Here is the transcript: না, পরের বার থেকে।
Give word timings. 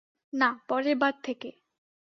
না, 0.33 0.49
পরের 0.67 0.95
বার 0.97 1.13
থেকে। 1.23 1.49